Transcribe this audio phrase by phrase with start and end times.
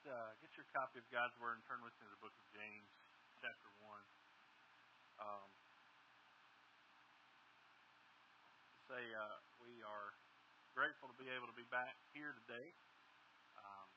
[0.00, 2.32] get uh, get your copy of God's Word and turn with me to the book
[2.32, 2.88] of James,
[3.44, 4.04] chapter one.
[5.20, 5.48] Um,
[8.88, 10.16] say uh, we are
[10.72, 12.72] grateful to be able to be back here today.
[13.60, 13.88] Um,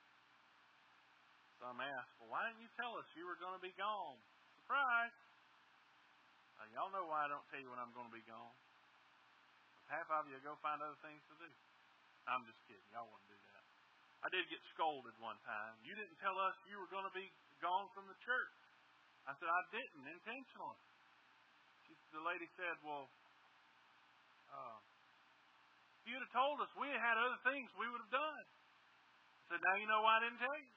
[1.64, 4.20] some ask, well, why didn't you tell us you were going to be gone?
[4.60, 5.16] Surprise!
[6.60, 8.56] Uh, y'all know why I don't tell you when I'm going to be gone.
[9.88, 11.50] Half of you go find other things to do.
[12.26, 12.84] I'm just kidding.
[12.90, 13.45] Y'all wouldn't do.
[14.26, 15.78] I did get scolded one time.
[15.86, 17.30] You didn't tell us you were going to be
[17.62, 18.58] gone from the church.
[19.30, 20.82] I said, I didn't intentionally.
[21.86, 23.06] She, the lady said, Well,
[24.50, 24.82] uh,
[26.02, 28.46] if you'd have told us we had other things we would have done.
[28.50, 30.74] I said, Now you know why I didn't tell you.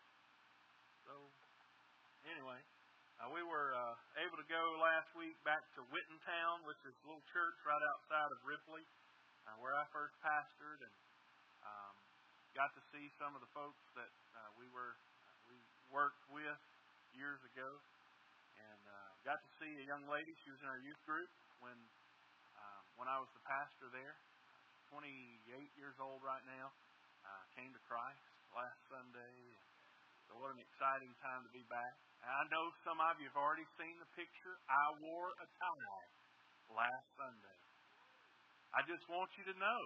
[1.08, 1.12] So,
[2.28, 2.60] anyway,
[3.16, 3.96] uh, we were uh,
[4.28, 8.28] able to go last week back to Wittentown, which is a little church right outside
[8.28, 8.84] of Ripley,
[9.48, 10.92] uh, where I first pastored, and
[12.56, 14.96] got to see some of the folks that uh, we were
[15.48, 15.56] we
[15.92, 16.60] worked with
[17.16, 17.70] years ago,
[18.56, 20.32] and uh, got to see a young lady.
[20.44, 21.76] She was in our youth group when
[22.56, 24.16] um, when I was the pastor there.
[24.88, 25.44] 28
[25.76, 26.72] years old right now.
[27.20, 28.24] Uh, came to Christ
[28.56, 29.36] last Sunday.
[30.28, 31.92] So what an exciting time to be back.
[32.24, 34.56] And I know some of you have already seen the picture.
[34.64, 36.08] I wore a tie
[36.72, 37.60] last Sunday.
[38.72, 39.82] I just want you to know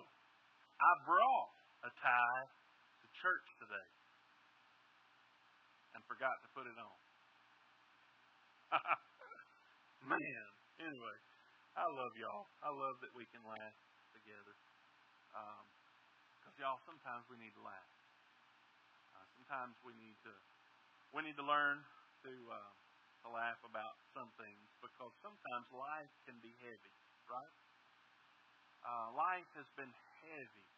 [0.82, 2.44] I brought a tie
[3.02, 3.88] to church today
[5.98, 6.98] and forgot to put it on.
[10.14, 10.46] Man,
[10.78, 11.18] anyway,
[11.74, 12.46] I love y'all.
[12.62, 13.76] I love that we can laugh
[14.14, 14.54] together.
[16.38, 17.92] Because um, y'all, sometimes we need to laugh.
[19.18, 20.32] Uh, sometimes we need to
[21.12, 21.84] we need to learn
[22.24, 22.72] to uh,
[23.26, 26.94] to laugh about some things because sometimes life can be heavy,
[27.28, 27.54] right?
[28.82, 29.92] Uh, life has been
[30.24, 30.71] heavy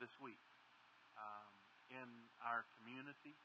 [0.00, 0.40] this week
[1.20, 1.52] um,
[1.92, 2.08] in
[2.40, 3.36] our community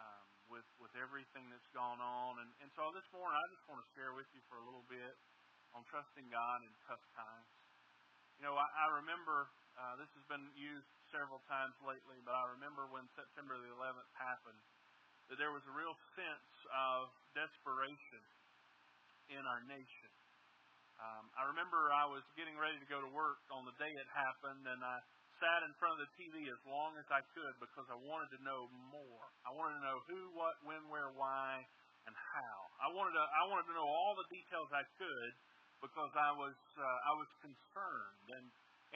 [0.00, 2.40] um, with with everything that's gone on.
[2.40, 4.84] And, and so this morning, I just want to share with you for a little
[4.88, 5.14] bit
[5.76, 7.52] on trusting God in tough times.
[8.40, 12.48] You know, I, I remember uh, this has been used several times lately, but I
[12.56, 14.62] remember when September the 11th happened
[15.28, 18.24] that there was a real sense of desperation
[19.30, 20.10] in our nation.
[20.94, 24.10] Um, I remember I was getting ready to go to work on the day it
[24.14, 25.02] happened, and I
[25.44, 28.40] sat in front of the TV as long as I could because I wanted to
[28.40, 29.28] know more.
[29.44, 31.60] I wanted to know who, what, when, where, why,
[32.08, 32.56] and how.
[32.80, 35.32] I wanted to I wanted to know all the details I could
[35.84, 38.24] because I was uh, I was concerned.
[38.32, 38.46] And,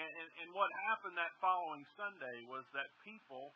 [0.00, 3.52] and and what happened that following Sunday was that people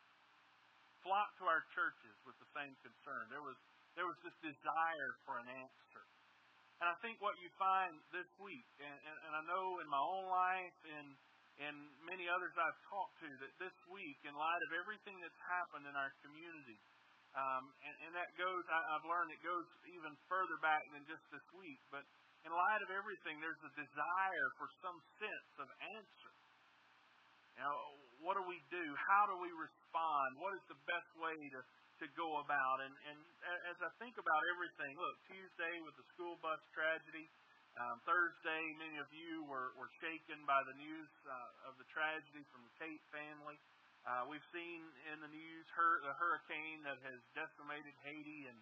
[1.01, 3.33] flocked to our churches with the same concern.
[3.33, 3.57] There was
[3.97, 6.05] there was this desire for an answer.
[6.81, 10.03] And I think what you find this week, and, and, and I know in my
[10.03, 11.15] own life and
[11.61, 11.77] and
[12.09, 15.95] many others I've talked to that this week, in light of everything that's happened in
[15.97, 16.81] our community,
[17.33, 21.25] um, and, and that goes, I, I've learned it goes even further back than just
[21.33, 22.05] this week, but
[22.45, 26.33] in light of everything, there's a desire for some sense of answer.
[27.53, 28.85] Know, what do we do?
[29.13, 30.41] How do we respond?
[30.41, 31.61] What is the best way to,
[32.01, 32.77] to go about?
[32.81, 33.19] And, and
[33.71, 37.29] as I think about everything, look, Tuesday with the school bus tragedy,
[37.81, 42.45] um, Thursday, many of you were, were shaken by the news uh, of the tragedy
[42.53, 43.57] from the Tate family.
[44.05, 44.83] Uh, we've seen
[45.15, 48.59] in the news hur- the hurricane that has decimated Haiti and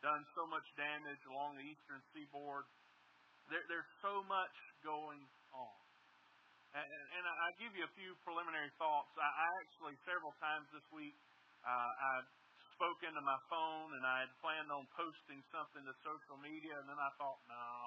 [0.00, 2.64] done so much damage along the eastern seaboard.
[3.52, 5.20] There, there's so much going
[5.52, 5.76] on.
[6.74, 9.12] And, and I'll give you a few preliminary thoughts.
[9.14, 11.14] I, I actually, several times this week,
[11.62, 12.12] uh, I
[12.74, 16.86] spoke into my phone and I had planned on posting something to social media, and
[16.90, 17.86] then I thought, no, nah,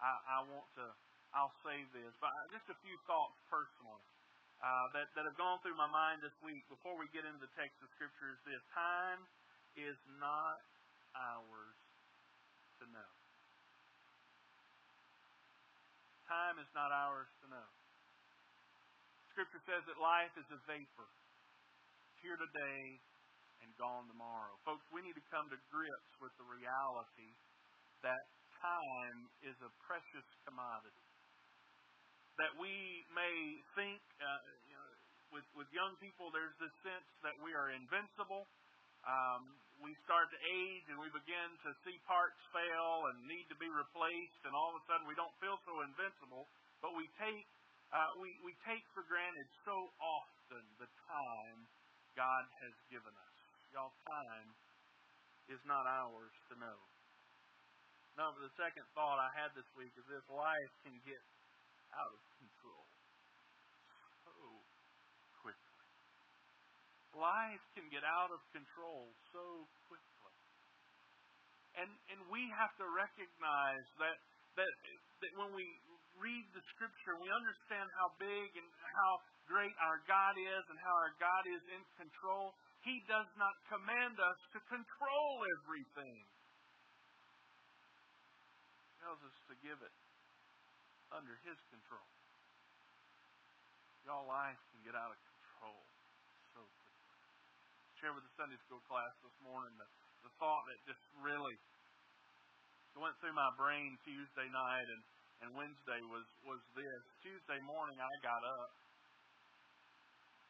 [0.00, 0.86] I, I want to,
[1.32, 2.12] I'll save this.
[2.20, 4.04] But just a few thoughts personally
[4.60, 7.52] uh, that, that have gone through my mind this week before we get into the
[7.56, 9.20] text of Scripture is this time
[9.76, 10.60] is not
[11.16, 11.78] ours
[12.80, 13.12] to know.
[16.26, 17.68] Time is not ours to know.
[19.30, 21.10] Scripture says that life is a vapor.
[22.08, 22.98] It's here today
[23.60, 24.56] and gone tomorrow.
[24.64, 27.36] Folks, we need to come to grips with the reality
[28.00, 28.24] that
[28.60, 31.06] time is a precious commodity.
[32.36, 33.34] That we may
[33.72, 34.90] think, uh, you know,
[35.32, 38.44] with, with young people, there's this sense that we are invincible.
[39.06, 43.56] Um, we start to age and we begin to see parts fail and need to
[43.56, 46.48] be replaced, and all of a sudden we don't feel so invincible.
[46.84, 47.46] But we take
[47.94, 51.58] uh, we, we take for granted so often the time
[52.18, 53.36] God has given us.
[53.70, 54.50] Y'all, time
[55.46, 56.78] is not ours to know.
[58.16, 61.20] But the second thought I had this week is this life can get
[61.92, 62.88] out of control
[64.24, 64.32] so
[65.44, 65.88] quickly.
[67.12, 70.36] life can get out of control so quickly.
[71.76, 74.16] And and we have to recognize that
[74.56, 74.72] that
[75.20, 75.68] that when we
[76.16, 79.12] read the scripture, we understand how big and how
[79.44, 82.56] great our God is and how our God is in control.
[82.80, 86.24] He does not command us to control everything.
[89.06, 89.94] Tells us to give it
[91.14, 92.10] under His control.
[94.02, 95.78] Y'all life can get out of control
[96.50, 97.14] so quickly.
[98.02, 99.86] Share with the Sunday school class this morning the,
[100.26, 101.54] the thought that just really
[102.98, 105.02] went through my brain Tuesday night and
[105.46, 107.02] and Wednesday was was this.
[107.22, 108.74] Tuesday morning I got up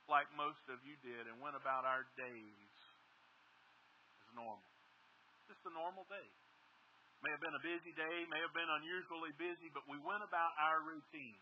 [0.09, 2.73] like most of you did and went about our days
[4.25, 4.65] as normal.
[5.45, 6.46] Just a normal day.
[7.25, 10.53] May have been a busy day, may have been unusually busy, but we went about
[10.61, 11.41] our routine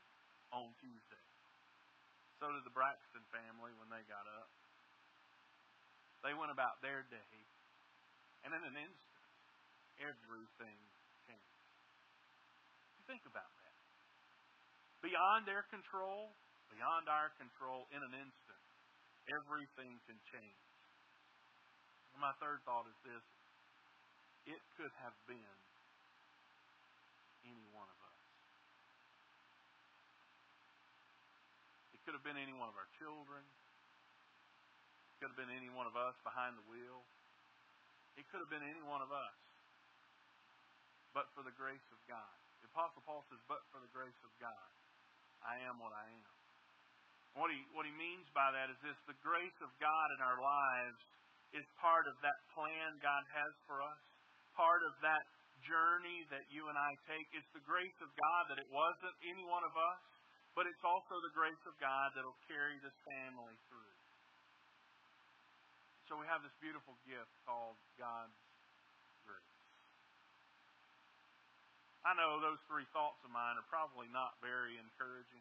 [0.55, 1.25] on Tuesday.
[2.39, 4.51] So did the Braxton family when they got up.
[6.23, 7.35] They went about their day,
[8.47, 9.25] and in an instant,
[10.01, 10.79] everything
[11.29, 11.65] changed.
[13.05, 13.77] Think about that.
[15.05, 16.33] Beyond their control,
[16.73, 18.63] beyond our control, in an instant,
[19.29, 20.65] everything can change.
[22.17, 23.25] And my third thought is this
[24.49, 25.59] it could have been
[27.45, 28.21] any one of us.
[31.93, 33.45] It could have been any one of our children.
[33.45, 37.05] It could have been any one of us behind the wheel.
[38.17, 39.39] It could have been any one of us.
[41.13, 42.35] But for the grace of God.
[42.61, 44.69] The Apostle Paul says, but for the grace of God,
[45.45, 46.33] I am what I am.
[47.35, 50.39] What he, what he means by that is this the grace of God in our
[50.39, 51.03] lives
[51.55, 54.01] is part of that plan God has for us,
[54.55, 55.23] part of that
[55.65, 57.29] journey that you and I take.
[57.33, 60.03] It's the grace of God that it wasn't any one of us,
[60.55, 63.95] but it's also the grace of God that will carry this family through.
[66.07, 68.37] So we have this beautiful gift called God's
[69.25, 69.57] grace.
[72.05, 75.41] I know those three thoughts of mine are probably not very encouraging.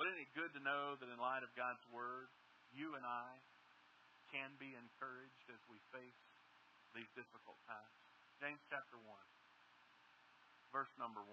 [0.00, 2.32] But isn't it good to know that in light of God's Word,
[2.72, 3.38] you and I
[4.32, 6.22] can be encouraged as we face
[6.96, 8.03] these difficult times?
[8.44, 9.08] James chapter 1,
[10.68, 11.24] verse number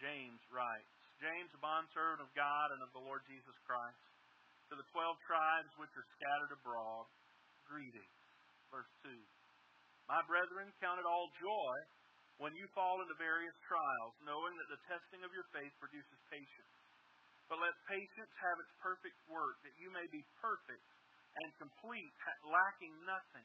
[0.00, 0.88] James writes,
[1.20, 4.00] James, a bondservant of God and of the Lord Jesus Christ,
[4.72, 7.12] to the twelve tribes which are scattered abroad,
[7.68, 8.16] greetings.
[8.72, 9.12] Verse 2.
[10.08, 11.76] My brethren, count it all joy
[12.40, 16.72] when you fall into various trials, knowing that the testing of your faith produces patience.
[17.52, 20.88] But let patience have its perfect work, that you may be perfect
[21.36, 22.16] and complete,
[22.48, 23.44] lacking nothing.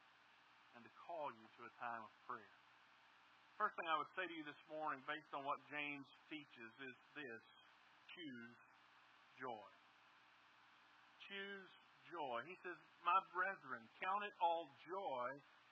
[0.75, 2.57] and to call you to a time of prayer.
[3.59, 6.97] First thing I would say to you this morning, based on what James teaches, is
[7.13, 7.45] this
[8.15, 8.57] choose
[9.37, 9.69] joy.
[11.29, 11.71] Choose
[12.09, 12.41] joy.
[12.49, 12.75] He says,
[13.05, 15.29] My brethren, count it all joy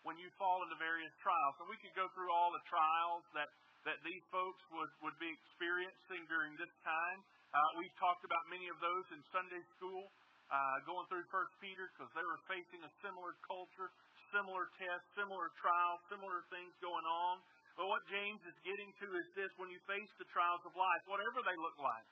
[0.07, 1.55] when you fall into various trials.
[1.59, 3.49] And we could go through all the trials that,
[3.89, 7.19] that these folks would, would be experiencing during this time.
[7.49, 10.13] Uh, we've talked about many of those in Sunday school,
[10.53, 13.89] uh, going through First Peter because they were facing a similar culture,
[14.33, 17.41] similar tests, similar trials, similar things going on.
[17.79, 21.03] But what James is getting to is this when you face the trials of life,
[21.07, 22.07] whatever they look like,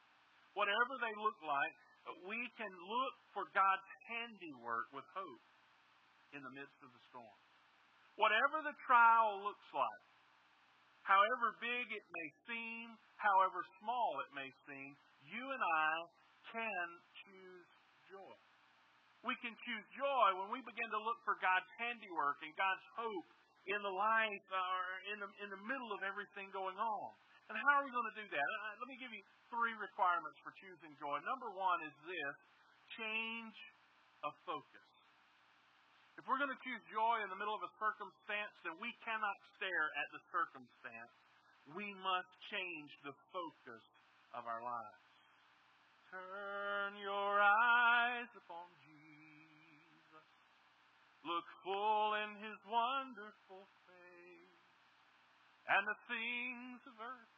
[0.55, 1.75] whatever they look like,
[2.23, 5.43] we can look for God's handiwork with hope
[6.31, 7.39] in the midst of the storm.
[8.15, 10.07] Whatever the trial looks like,
[11.03, 14.95] however big it may seem, however small it may seem,
[15.27, 15.91] you and I
[16.55, 16.87] can
[17.27, 17.67] choose
[18.07, 18.46] joy.
[19.25, 23.29] We can choose joy when we begin to look for God's handiwork and God's hope
[23.67, 24.79] in the life or
[25.11, 27.09] in the, in the middle of everything going on.
[27.47, 28.47] And how are we going to do that?
[28.47, 31.15] Uh, let me give you three requirements for choosing joy.
[31.23, 32.35] Number one is this
[32.99, 33.57] change
[34.23, 34.89] of focus.
[36.19, 39.37] If we're going to choose joy in the middle of a circumstance, then we cannot
[39.55, 41.13] stare at the circumstance.
[41.71, 43.83] We must change the focus
[44.35, 45.03] of our lives.
[46.11, 48.65] Turn your eyes upon.
[51.25, 54.63] Look full in his wonderful face.
[55.67, 57.37] And the things of earth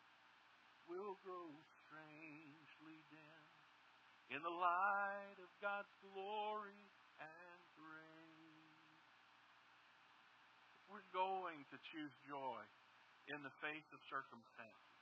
[0.85, 1.49] will grow
[1.85, 3.45] strangely dim
[4.29, 6.85] in the light of God's glory
[7.17, 8.85] and grace.
[10.77, 12.61] If we're going to choose joy
[13.33, 15.01] in the face of circumstances,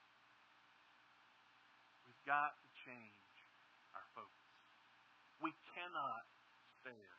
[2.08, 3.36] we've got to change
[3.92, 4.52] our focus.
[5.44, 6.24] We cannot
[6.80, 7.17] stare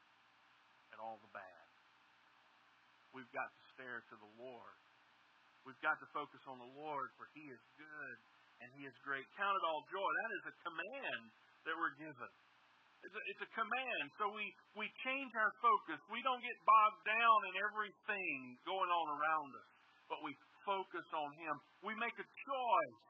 [0.98, 1.66] at all the bad.
[3.14, 4.74] We've got to stare to the Lord.
[5.62, 8.16] We've got to focus on the Lord, for He is good
[8.58, 9.22] and He is great.
[9.38, 10.10] Count it all joy.
[10.26, 11.22] That is a command
[11.70, 12.32] that we're given.
[13.06, 14.04] It's a, it's a command.
[14.18, 14.42] So we,
[14.74, 16.02] we change our focus.
[16.10, 19.70] We don't get bogged down in everything going on around us,
[20.10, 20.34] but we
[20.66, 21.54] focus on Him.
[21.86, 23.02] We make a choice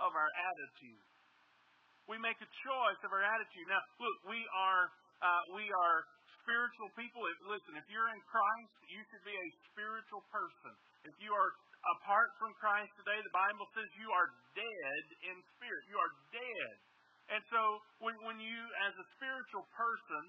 [0.00, 1.04] of our attitude.
[2.08, 3.66] We make a choice of our attitude.
[3.68, 4.88] Now, look, we are
[5.20, 5.96] uh, we are
[6.42, 7.22] spiritual people.
[7.28, 10.72] If, listen, if you're in Christ, you should be a spiritual person.
[11.06, 11.50] If you are
[11.96, 15.82] apart from Christ today, the Bible says you are dead in spirit.
[15.88, 16.74] You are dead.
[17.30, 17.60] And so
[18.02, 20.22] when, when you, as a spiritual person,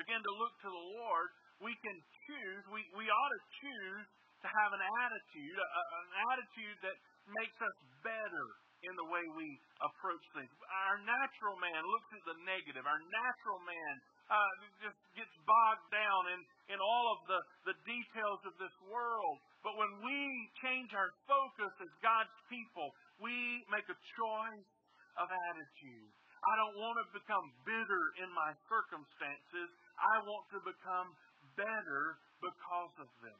[0.00, 1.28] begin to look to the Lord,
[1.60, 4.06] we can choose, we, we ought to choose
[4.40, 6.96] to have an attitude, a, an attitude that
[7.36, 8.46] makes us better
[8.80, 9.48] in the way we
[9.84, 10.48] approach things.
[10.88, 12.84] Our natural man looks at the negative.
[12.88, 13.92] Our natural man
[14.30, 16.40] uh, just gets bogged down in,
[16.74, 17.40] in all of the,
[17.74, 19.42] the details of this world.
[19.66, 20.18] But when we
[20.62, 23.34] change our focus as God's people, we
[23.68, 24.70] make a choice
[25.18, 26.10] of attitude.
[26.40, 29.68] I don't want to become bitter in my circumstances.
[30.00, 31.12] I want to become
[31.58, 33.36] better because of them.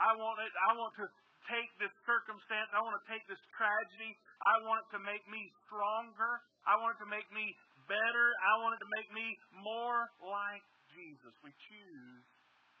[0.00, 1.06] I want it, I want to
[1.46, 4.16] take this circumstance, I want to take this tragedy,
[4.48, 6.40] I want it to make me stronger.
[6.64, 7.56] I want it to make me
[7.90, 8.26] better.
[8.38, 9.26] I want it to make me
[9.66, 10.62] more like
[10.94, 11.34] Jesus.
[11.42, 12.22] We choose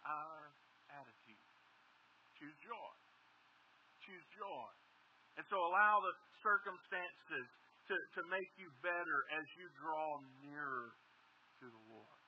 [0.06, 0.54] our
[0.94, 1.44] attitude.
[2.38, 2.94] Choose joy.
[4.06, 4.70] Choose joy.
[5.34, 6.14] And so allow the
[6.46, 7.46] circumstances
[7.90, 10.94] to, to make you better as you draw nearer
[11.58, 12.22] to the Lord.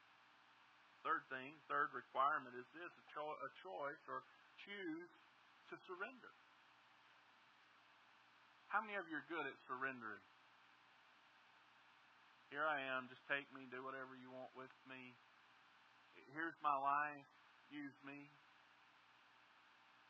[1.06, 4.22] Third thing, third requirement is this a, cho- a choice or
[4.66, 5.10] choose
[5.70, 6.30] to surrender.
[8.70, 10.22] How many of you are good at surrendering?
[12.52, 15.16] Here I am, just take me, do whatever you want with me.
[16.36, 17.24] Here's my life,
[17.72, 18.28] use me.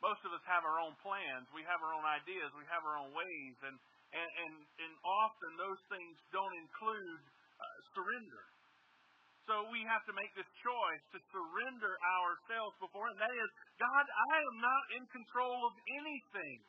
[0.03, 2.99] Most of us have our own plans, we have our own ideas, we have our
[2.99, 3.79] own ways, and
[4.11, 7.23] and and, and often those things don't include
[7.63, 7.63] uh,
[7.95, 8.43] surrender.
[9.47, 13.23] So we have to make this choice to surrender ourselves before Him.
[13.23, 16.59] That is, God, I am not in control of anything.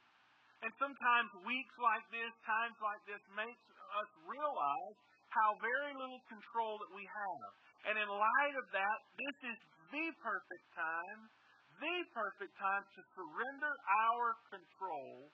[0.62, 3.66] And sometimes weeks like this, times like this, makes
[3.98, 4.98] us realize
[5.34, 7.50] how very little control that we have.
[7.90, 9.58] And in light of that, this is
[9.90, 11.20] the perfect time,
[11.82, 13.72] the perfect time to surrender
[14.06, 15.28] our control,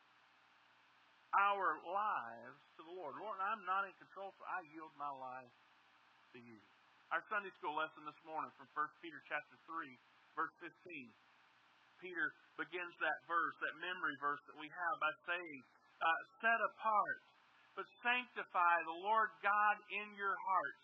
[1.37, 3.14] our lives to the Lord.
[3.21, 5.54] Lord, I'm not in control, so I yield my life
[6.35, 6.59] to you.
[7.12, 9.85] Our Sunday school lesson this morning from 1 Peter chapter 3,
[10.35, 10.73] verse 15.
[12.00, 12.26] Peter
[12.57, 15.61] begins that verse, that memory verse that we have by saying,
[16.00, 17.21] uh, set apart,
[17.75, 20.83] but sanctify the Lord God in your hearts.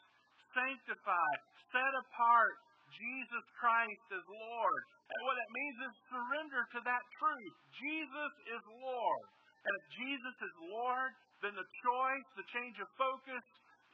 [0.54, 1.30] Sanctify,
[1.74, 2.56] set apart
[2.94, 4.82] Jesus Christ as Lord.
[5.06, 7.54] And what that means is surrender to that truth.
[7.76, 9.26] Jesus is Lord.
[9.66, 11.10] And if Jesus is Lord,
[11.42, 13.44] then the choice, the change of focus,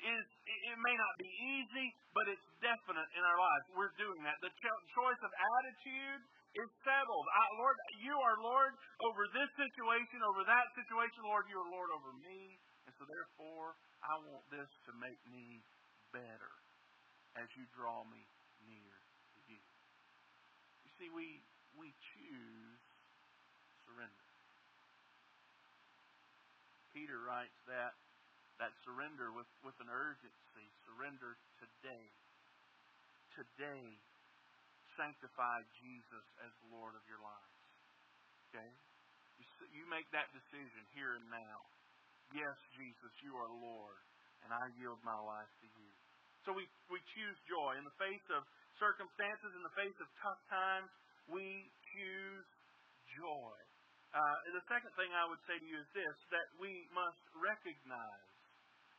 [0.03, 3.65] is it may not be easy, but it's definite in our lives.
[3.75, 4.37] We're doing that.
[4.43, 4.51] The
[4.95, 6.23] choice of attitude
[6.59, 7.27] is settled.
[7.33, 8.73] I, Lord, you are Lord
[9.09, 11.23] over this situation, over that situation.
[11.25, 12.59] Lord, you are Lord over me.
[12.87, 15.63] And so therefore, I want this to make me
[16.11, 16.53] better
[17.39, 18.23] as you draw me
[18.69, 18.95] near
[19.35, 19.63] to you.
[20.85, 21.41] You see, we
[21.79, 22.81] we choose
[23.89, 24.29] surrender.
[26.93, 27.97] Peter writes that
[28.61, 30.67] that surrender with, with an urgency.
[30.87, 32.07] Surrender today.
[33.35, 33.99] Today
[34.95, 37.59] sanctify Jesus as Lord of your lives.
[38.53, 38.71] Okay?
[39.41, 41.59] You, you make that decision here and now.
[42.33, 44.01] Yes, Jesus, you are Lord,
[44.41, 45.93] and I yield my life to you.
[46.49, 47.77] So we, we choose joy.
[47.77, 48.41] In the face of
[48.81, 50.89] circumstances, in the face of tough times,
[51.29, 51.45] we
[51.93, 52.49] choose
[53.21, 53.57] joy.
[54.17, 58.29] Uh, the second thing I would say to you is this that we must recognize.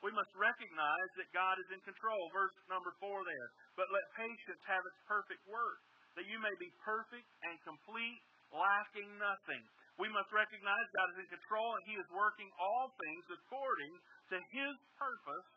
[0.06, 2.22] We must recognize that God is in control.
[2.38, 3.50] Verse number four there.
[3.74, 5.82] But let patience have its perfect work,
[6.22, 8.22] that you may be perfect and complete,
[8.54, 9.64] lacking nothing.
[10.02, 13.94] We must recognize God is in control and He is working all things according
[14.34, 15.50] to His purpose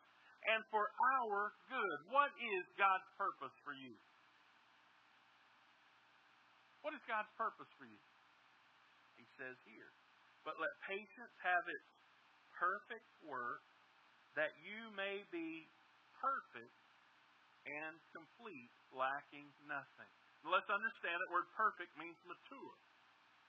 [0.52, 0.84] and for
[1.16, 1.98] our good.
[2.12, 3.96] What is God's purpose for you?
[6.84, 8.02] What is God's purpose for you?
[9.18, 9.90] He says here,
[10.46, 11.88] but let patience have its
[12.54, 13.64] perfect work,
[14.38, 15.66] that you may be
[16.20, 16.78] perfect
[17.66, 20.12] and complete, lacking nothing.
[20.46, 22.74] let's understand that word perfect means mature.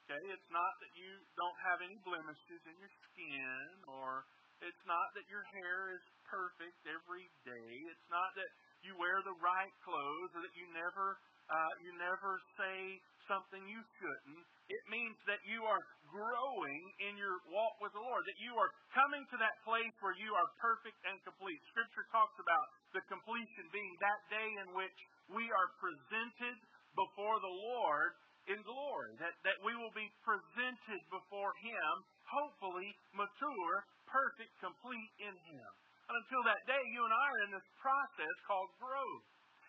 [0.07, 4.23] Okay, it's not that you don't have any blemishes in your skin, or
[4.63, 7.71] it's not that your hair is perfect every day.
[7.91, 8.47] It's not that
[8.87, 11.19] you wear the right clothes, or that you never
[11.51, 14.47] uh, you never say something you shouldn't.
[14.71, 18.71] It means that you are growing in your walk with the Lord, that you are
[18.95, 21.59] coming to that place where you are perfect and complete.
[21.75, 22.63] Scripture talks about
[22.95, 24.99] the completion being that day in which
[25.35, 26.63] we are presented
[26.95, 28.15] before the Lord
[28.47, 31.91] in glory, that, that we will be presented before Him,
[32.23, 33.75] hopefully mature,
[34.07, 35.69] perfect, complete in Him.
[36.07, 39.27] And until that day, you and I are in this process called growth.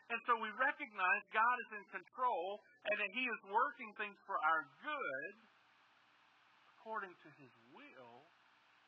[0.08, 4.38] And so we recognize God is in control and that He is working things for
[4.40, 5.34] our good
[6.78, 8.24] according to His will.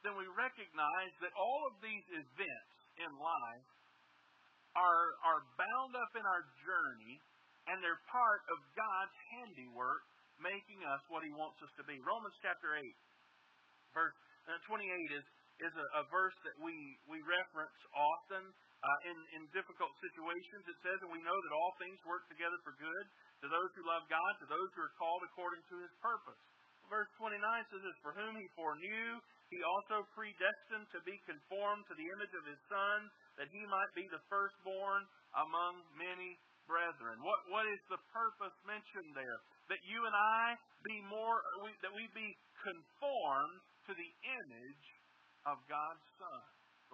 [0.01, 3.69] Then we recognize that all of these events in life
[4.73, 7.21] are, are bound up in our journey
[7.69, 10.02] and they're part of God's handiwork
[10.40, 12.00] making us what He wants us to be.
[12.00, 12.85] Romans chapter 8,
[13.93, 14.17] verse
[14.49, 15.26] uh, 28 is,
[15.61, 16.73] is a, a verse that we,
[17.07, 18.49] we reference often
[18.81, 22.57] uh, in, in difficult situations, it says, and we know that all things work together
[22.64, 23.07] for good
[23.45, 26.40] to those who love God, to those who are called according to his purpose.
[26.88, 27.38] Verse 29
[27.71, 29.21] says this, For whom he foreknew,
[29.52, 32.99] he also predestined to be conformed to the image of his Son,
[33.38, 35.07] that he might be the firstborn
[35.38, 36.40] among many
[36.71, 37.19] brethren.
[37.27, 39.39] What, what is the purpose mentioned there?
[39.75, 40.55] That you and I
[40.87, 41.43] be more,
[41.83, 43.59] that we be conformed
[43.91, 44.87] to the image
[45.50, 46.43] of God's Son,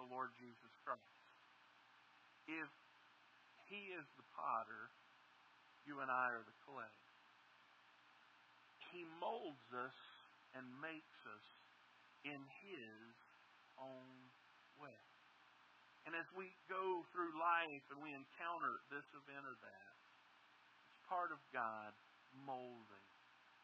[0.01, 1.17] the Lord Jesus Christ
[2.47, 2.71] if
[3.67, 4.83] He is the potter,
[5.83, 6.95] you and I are the clay.
[8.95, 9.99] He molds us
[10.55, 11.47] and makes us
[12.23, 13.11] in His
[13.75, 14.15] own
[14.79, 15.06] way.
[16.07, 19.95] And as we go through life and we encounter this event or that,
[20.87, 21.91] it's part of God
[22.47, 23.07] molding.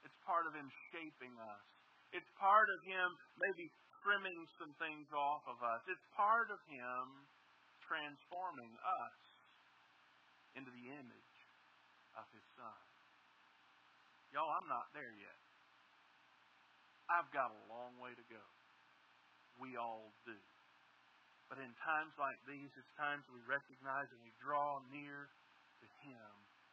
[0.04, 1.66] It's part of Him shaping us.
[2.12, 3.08] It's part of Him
[3.40, 3.72] maybe
[4.04, 5.88] trimming some things off of us.
[5.88, 7.04] It's part of Him
[7.88, 9.20] transforming us
[10.60, 11.36] into the image
[12.20, 12.84] of His Son.
[14.36, 15.40] Y'all, I'm not there yet.
[17.08, 18.44] I've got a long way to go.
[19.64, 20.36] We all do.
[21.54, 26.32] But in times like these, it's times we recognize and we draw near to Him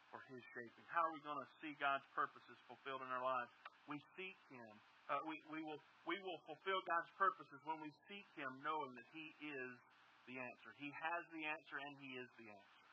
[0.09, 0.81] for His shaping.
[0.89, 3.53] How are we going to see God's purposes fulfilled in our lives?
[3.85, 4.73] We seek Him.
[5.05, 5.77] Uh, we, we, will,
[6.09, 9.77] we will fulfill God's purposes when we seek Him knowing that He is
[10.25, 10.73] the answer.
[10.81, 12.89] He has the answer and He is the answer.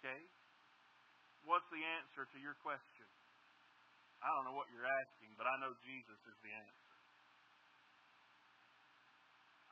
[0.00, 0.20] Okay?
[1.44, 3.12] What's the answer to your question?
[4.24, 6.81] I don't know what you're asking, but I know Jesus is the answer.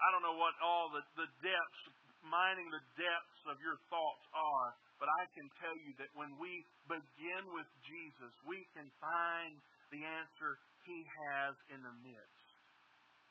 [0.01, 1.83] I don't know what all the, the depths,
[2.25, 6.65] mining the depths of your thoughts are, but I can tell you that when we
[6.89, 9.61] begin with Jesus, we can find
[9.93, 10.57] the answer
[10.89, 12.49] He has in the midst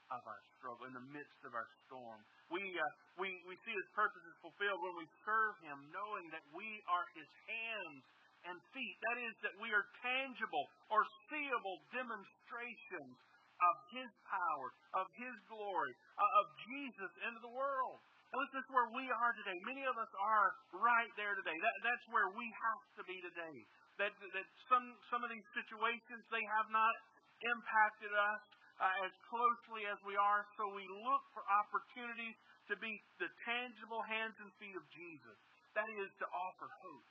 [0.10, 2.22] of our struggle, in the midst of our storm.
[2.50, 2.82] We, uh,
[3.22, 7.30] we, we see His purposes fulfilled when we serve Him, knowing that we are His
[7.46, 8.02] hands
[8.50, 8.96] and feet.
[9.10, 13.18] That is, that we are tangible or seeable demonstrations
[13.60, 18.00] of His power, of His glory, uh, of Jesus into the world.
[18.30, 19.58] And this is where we are today.
[19.66, 21.58] Many of us are right there today.
[21.58, 23.58] That, that's where we have to be today.
[23.98, 26.94] That, that some, some of these situations, they have not
[27.42, 28.44] impacted us
[28.80, 32.38] uh, as closely as we are, so we look for opportunities
[32.72, 35.36] to be the tangible hands and feet of Jesus.
[35.74, 37.10] That is to offer hope,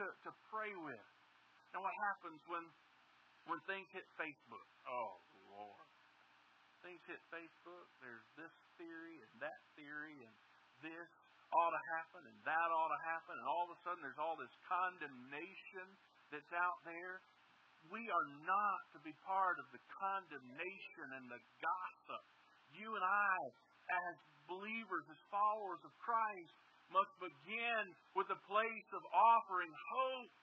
[0.00, 1.06] to, to pray with.
[1.74, 2.64] Now, what happens when
[3.46, 4.66] when things hit Facebook?
[4.90, 5.22] Oh,
[5.56, 5.88] Lord.
[6.84, 10.36] Things hit Facebook, there's this theory and that theory and
[10.84, 11.10] this
[11.50, 14.36] ought to happen and that ought to happen, and all of a sudden there's all
[14.36, 15.88] this condemnation
[16.30, 17.24] that's out there
[17.90, 22.24] we are not to be part of the condemnation and the gossip.
[22.74, 23.36] You and I,
[24.10, 24.14] as
[24.50, 26.54] believers, as followers of Christ,
[26.90, 27.82] must begin
[28.14, 30.34] with a place of offering hope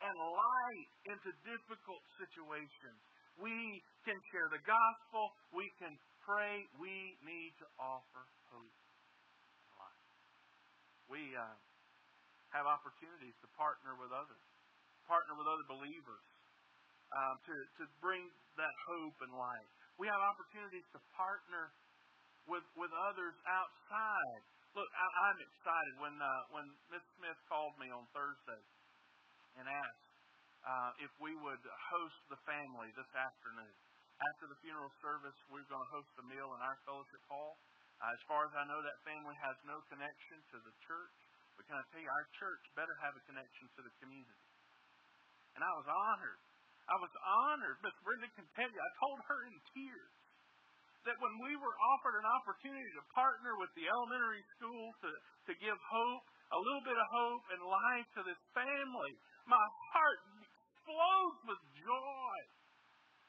[0.00, 3.00] and light into difficult situations.
[3.38, 5.22] We can share the gospel.
[5.54, 5.94] We can
[6.26, 6.66] pray.
[6.80, 10.06] We need to offer hope and light.
[11.06, 11.56] We uh,
[12.56, 14.44] have opportunities to partner with others,
[15.06, 16.26] partner with other believers
[17.14, 18.22] um, to, to bring
[18.58, 19.68] that hope and light.
[19.98, 21.70] We have opportunities to partner
[22.48, 24.42] with, with others outside.
[24.74, 28.62] Look, I, I'm excited when, uh, when Miss Smith called me on Thursday
[29.58, 30.09] and asked
[30.64, 33.74] uh, if we would host the family this afternoon.
[34.20, 37.56] After the funeral service, we're going to host a meal in our fellowship hall.
[38.00, 41.16] Uh, as far as I know, that family has no connection to the church.
[41.56, 44.48] But can I tell you, our church better have a connection to the community.
[45.56, 46.40] And I was honored.
[46.88, 47.76] I was honored.
[47.80, 50.14] Miss Brenda can tell you, I told her in tears
[51.08, 55.08] that when we were offered an opportunity to partner with the elementary school to,
[55.48, 59.12] to give hope, a little bit of hope and life to this family,
[59.46, 60.20] my heart
[60.90, 62.36] explodes with joy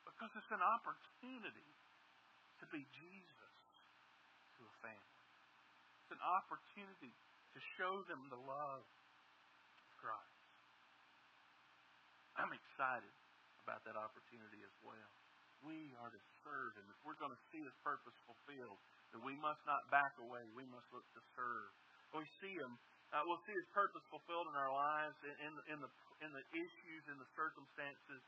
[0.02, 1.70] because it's an opportunity
[2.58, 3.58] to be Jesus
[4.58, 5.22] to a family.
[6.02, 10.42] It's an opportunity to show them the love of Christ.
[12.42, 13.14] I'm excited
[13.62, 15.14] about that opportunity as well.
[15.62, 16.90] We are to serve Him.
[16.90, 18.82] If we're going to see His purpose fulfilled,
[19.14, 20.42] then we must not back away.
[20.58, 21.70] We must look to serve.
[22.18, 22.74] We see Him,
[23.14, 26.46] uh, we'll see His purpose fulfilled in our lives, in, in, in, the, in the
[26.54, 28.22] issues, and the circumstances,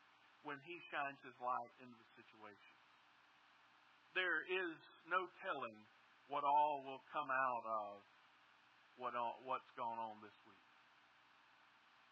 [0.43, 2.77] when He shines His light into the situation.
[4.13, 4.77] There is
[5.09, 5.77] no telling
[6.29, 8.05] what all will come out of
[8.97, 10.63] what all, what's gone on this week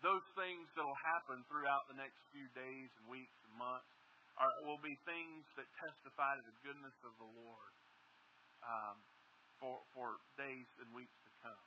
[0.01, 3.93] those things that will happen throughout the next few days and weeks and months
[4.37, 7.73] are, will be things that testify to the goodness of the Lord
[8.65, 8.97] um,
[9.61, 11.65] for for days and weeks to come.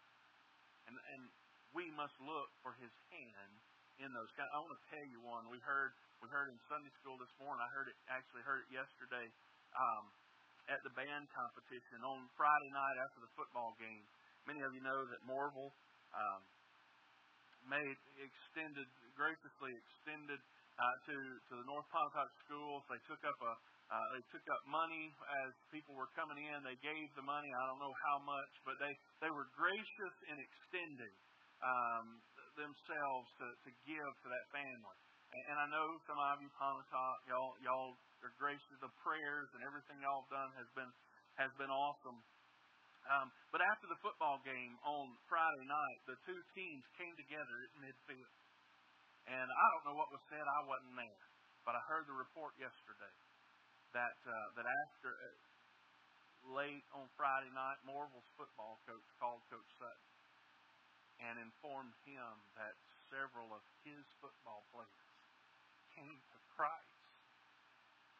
[0.90, 1.22] And and
[1.70, 3.58] we must look for His hand
[4.02, 4.30] in those.
[4.34, 5.46] Kind I want to tell you one.
[5.50, 7.62] We heard we heard in Sunday school this morning.
[7.62, 9.26] I heard it actually heard it yesterday
[9.76, 10.04] um,
[10.66, 14.02] at the band competition on Friday night after the football game.
[14.48, 15.72] Many of you know that Morville
[16.16, 16.40] um,
[17.70, 20.40] made extended graciously extended
[20.74, 22.82] uh, to to the North Pontotoc schools.
[22.90, 23.52] They took up a
[23.84, 25.12] uh, they took up money
[25.44, 26.56] as people were coming in.
[26.64, 27.52] They gave the money.
[27.52, 31.14] I don't know how much, but they they were gracious in extending
[31.62, 32.20] um,
[32.56, 34.98] themselves to to give to that family.
[35.34, 36.50] And, and I know some of you
[37.28, 38.78] y'all y'all are gracious.
[38.80, 40.92] The prayers and everything y'all have done has been
[41.38, 42.22] has been awesome.
[43.04, 47.70] Um, but after the football game on Friday night, the two teams came together at
[47.76, 48.32] midfield.
[49.28, 50.40] And I don't know what was said.
[50.40, 51.24] I wasn't there,
[51.68, 53.14] but I heard the report yesterday
[53.92, 60.13] that uh, that after uh, late on Friday night, Morville's football coach called Coach Sutton
[61.22, 62.74] and informed him that
[63.10, 65.14] several of his football players
[65.94, 66.94] came to Christ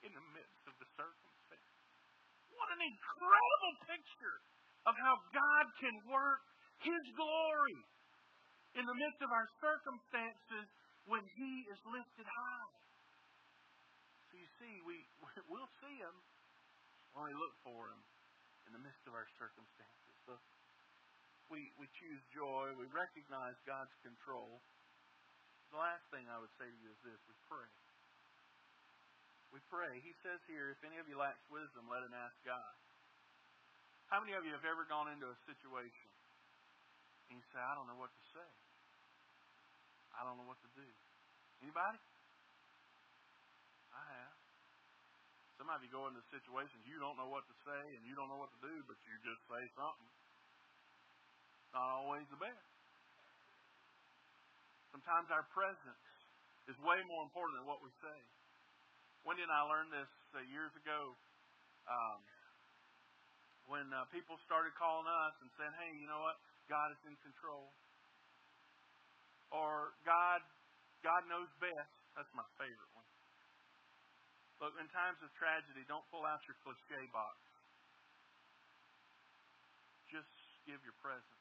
[0.07, 1.75] in the midst of the circumstance.
[2.55, 4.39] What an incredible picture
[4.85, 6.45] of how God can work
[6.85, 7.81] His glory
[8.77, 10.67] in the midst of our circumstances
[11.09, 12.75] when He is lifted high.
[14.29, 14.97] So you see, we,
[15.51, 16.17] we'll see Him
[17.17, 18.01] when we look for Him
[18.69, 20.15] in the midst of our circumstances.
[20.29, 20.37] So
[21.53, 22.73] we, we choose joy.
[22.77, 24.61] We recognize God's control.
[25.73, 27.71] The last thing I would say to you is this we pray.
[29.51, 30.03] We pray.
[30.03, 32.75] He says here, if any of you lacks wisdom, let him ask God.
[34.11, 36.11] How many of you have ever gone into a situation
[37.31, 38.49] and you say, I don't know what to say?
[40.15, 40.87] I don't know what to do.
[41.63, 41.99] Anybody?
[43.95, 44.37] I have.
[45.59, 48.31] Some of you go into situations you don't know what to say and you don't
[48.31, 50.11] know what to do, but you just say something.
[51.75, 52.67] Not always the best.
[54.95, 56.07] Sometimes our presence
[56.71, 58.19] is way more important than what we say.
[59.27, 61.13] Wendy and I learned this uh, years ago
[61.91, 62.21] um,
[63.67, 66.39] when uh, people started calling us and saying, "Hey, you know what?
[66.71, 67.75] God is in control."
[69.55, 70.43] or God,
[71.07, 71.95] God knows best.
[72.19, 73.07] That's my favorite one.
[74.63, 77.39] Look, in times of tragedy, don't pull out your cliche box.
[80.11, 80.31] Just
[80.67, 81.34] give your presence.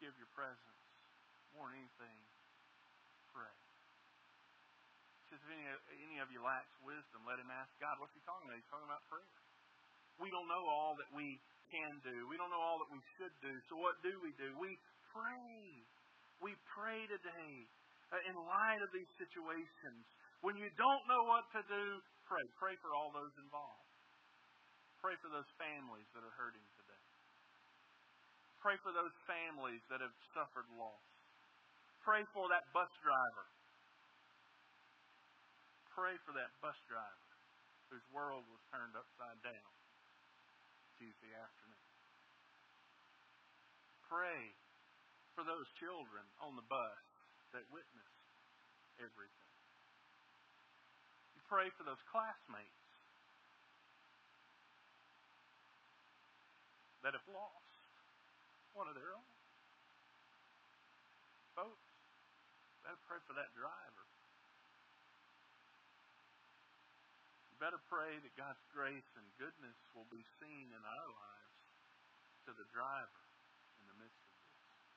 [0.00, 0.80] Give your presence.
[1.56, 2.20] More than anything,
[3.32, 3.54] pray.
[5.32, 5.64] Says if any,
[6.04, 7.96] any of you lacks wisdom, let him ask God.
[7.96, 8.60] What's he talking about?
[8.60, 9.24] He's talking about prayer.
[10.20, 11.40] We don't know all that we
[11.72, 12.28] can do.
[12.28, 13.52] We don't know all that we should do.
[13.72, 14.52] So what do we do?
[14.60, 14.76] We
[15.16, 15.80] pray.
[16.44, 17.54] We pray today
[18.12, 20.04] uh, in light of these situations.
[20.44, 21.84] When you don't know what to do,
[22.28, 22.44] pray.
[22.60, 23.88] Pray for all those involved.
[25.00, 26.64] Pray for those families that are hurting.
[28.60, 31.06] Pray for those families that have suffered loss.
[32.02, 33.46] Pray for that bus driver.
[35.94, 37.30] Pray for that bus driver
[37.90, 39.70] whose world was turned upside down
[40.98, 41.86] Tuesday afternoon.
[44.06, 44.54] Pray
[45.34, 47.02] for those children on the bus
[47.52, 48.22] that witnessed
[49.02, 49.54] everything.
[51.34, 52.82] You pray for those classmates
[57.02, 57.65] that have lost
[58.76, 59.24] one of their own.
[61.56, 61.88] Folks,
[62.84, 64.04] better pray for that driver.
[67.48, 71.56] We better pray that God's grace and goodness will be seen in our lives
[72.44, 73.24] to the driver
[73.80, 74.92] in the midst of this.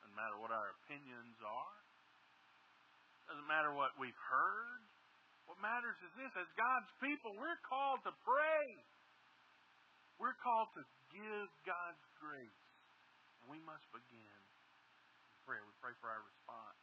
[0.00, 1.78] Doesn't matter what our opinions are.
[3.28, 4.80] Doesn't matter what we've heard.
[5.44, 8.64] What matters is this as God's people, we're called to pray.
[10.16, 12.63] We're called to give God's grace.
[13.48, 14.40] We must begin
[15.28, 15.62] in prayer.
[15.64, 16.80] We pray for our response.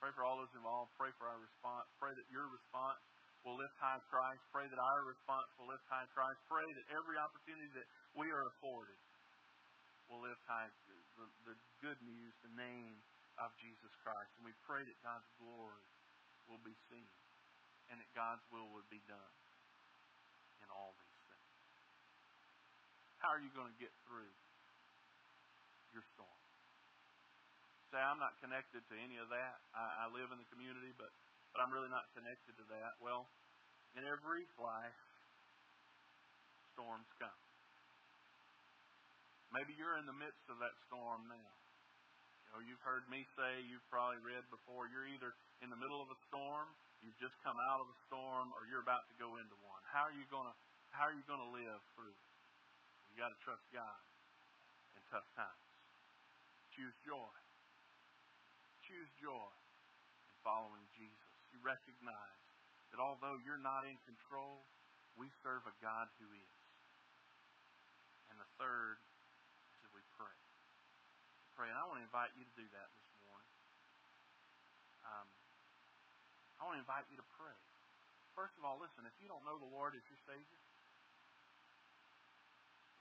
[0.00, 0.94] Pray for all those involved.
[0.94, 1.86] Pray for our response.
[1.98, 3.02] Pray that your response
[3.42, 4.42] will lift high Christ.
[4.54, 6.38] Pray that our response will lift high Christ.
[6.46, 8.98] Pray that every opportunity that we are afforded
[10.06, 10.70] will lift high
[11.18, 12.96] the, the good news, the name
[13.42, 14.30] of Jesus Christ.
[14.38, 15.86] And we pray that God's glory
[16.46, 17.10] will be seen
[17.90, 19.34] and that God's will would be done
[20.62, 21.52] in all these things.
[23.18, 24.30] How are you going to get through
[25.92, 26.40] your storm?
[27.92, 29.56] Say, I'm not connected to any of that.
[29.72, 31.08] I, I live in the community, but,
[31.56, 33.00] but I'm really not connected to that.
[33.00, 33.24] Well,
[33.96, 35.00] in every life,
[36.76, 37.40] storms come.
[39.50, 41.52] Maybe you're in the midst of that storm now.
[42.44, 45.32] You know, you've heard me say, you've probably read before, you're either
[45.64, 46.68] in the middle of a storm,
[47.00, 49.82] you've just come out of a storm, or you're about to go into one.
[49.88, 50.52] How are you gonna
[50.92, 52.24] how are you gonna live through it?
[53.12, 54.00] You gotta trust God
[54.96, 55.67] in tough times.
[56.78, 57.34] Choose joy.
[58.86, 59.50] Choose joy
[60.30, 61.34] in following Jesus.
[61.50, 62.38] You recognize
[62.94, 64.62] that although you're not in control,
[65.18, 66.58] we serve a God who is.
[68.30, 69.02] And the third
[69.74, 70.38] is that we pray.
[71.58, 71.66] Pray.
[71.66, 73.54] And I want to invite you to do that this morning.
[75.02, 75.26] Um,
[76.62, 77.58] I want to invite you to pray.
[78.38, 80.62] First of all, listen, if you don't know the Lord as your Savior,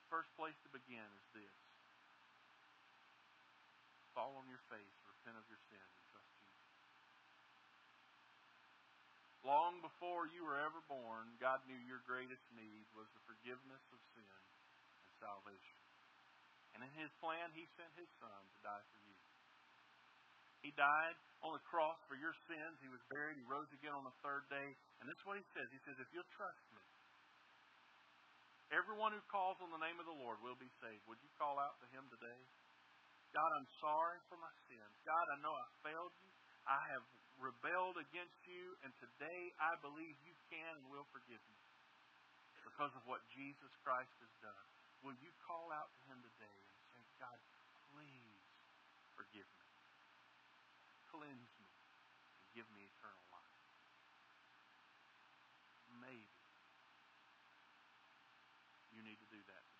[0.02, 1.58] the first place to begin is this.
[4.18, 6.66] Fall on your face, repent of your sins, and trust Jesus.
[9.46, 14.02] Long before you were ever born, God knew your greatest need was the forgiveness of
[14.18, 14.42] sin
[15.06, 15.78] and salvation.
[16.74, 19.22] And in His plan, He sent His Son to die for you.
[20.66, 21.14] He died
[21.46, 22.82] on the cross for your sins.
[22.82, 23.38] He was buried.
[23.38, 24.70] He rose again on the third day.
[24.98, 25.70] And this is what He says.
[25.70, 26.82] He says, if you'll trust me,
[28.74, 31.06] everyone who calls on the name of the Lord will be saved.
[31.06, 32.42] Would you call out to Him today?
[33.36, 34.94] God, I'm sorry for my sins.
[35.04, 36.32] God, I know I failed you.
[36.68, 37.06] I have
[37.40, 41.62] rebelled against you, and today I believe you can and will forgive me
[42.66, 44.68] because of what Jesus Christ has done.
[45.06, 47.38] Will you call out to him today and say, God,
[47.94, 48.44] please
[49.14, 49.70] forgive me,
[51.14, 51.72] cleanse me,
[52.42, 53.58] and give me eternal life?
[56.02, 56.28] Maybe
[58.92, 59.77] you need to do that.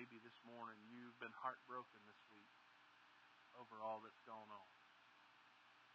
[0.00, 2.56] Maybe this morning you've been heartbroken this week
[3.60, 4.68] over all that's gone on.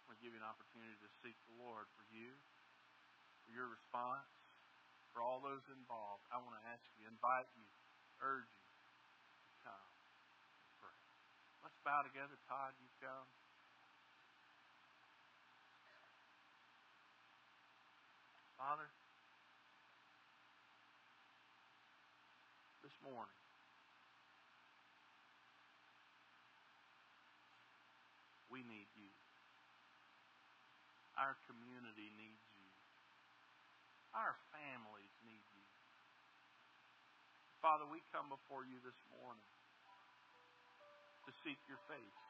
[0.05, 2.29] To give you an opportunity to seek the Lord for you,
[3.41, 4.29] for your response,
[5.09, 6.21] for all those involved.
[6.29, 7.65] I want to ask you, invite you,
[8.21, 8.69] urge you
[9.41, 9.89] to come
[10.53, 11.01] and pray.
[11.65, 12.37] Let's bow together.
[12.45, 13.25] Todd, you come.
[18.61, 18.85] Father,
[22.85, 23.33] this morning,
[28.55, 29.11] we need you.
[31.19, 32.71] Our community needs you.
[34.15, 35.65] Our families need you.
[37.59, 39.51] Father, we come before you this morning
[41.27, 42.23] to seek your face,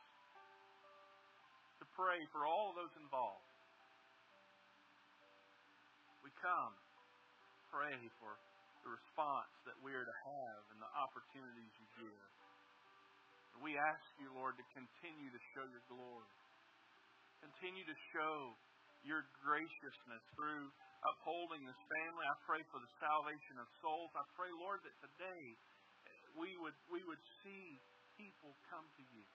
[1.77, 3.45] to pray for all those involved.
[6.25, 6.73] We come
[7.69, 8.33] pray for
[8.81, 12.44] the response that we are to have and the opportunities you give.
[13.63, 16.29] We ask you, Lord, to continue to show your glory.
[17.39, 18.35] Continue to show
[19.05, 20.69] your graciousness through
[21.05, 22.25] upholding this family.
[22.25, 24.11] I pray for the salvation of souls.
[24.17, 25.43] I pray, Lord, that today
[26.35, 27.79] we would we would see
[28.17, 29.25] people come to you.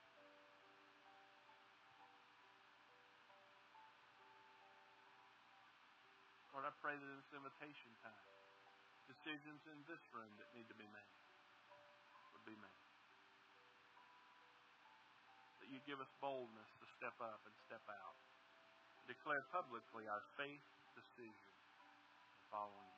[6.51, 8.27] Lord, I pray that in this invitation time,
[9.07, 11.15] decisions in this room that need to be made
[12.35, 12.80] would be made.
[15.71, 18.19] You give us boldness to step up and step out.
[19.07, 20.67] Declare publicly our faith
[20.99, 21.55] decision
[22.27, 22.90] in following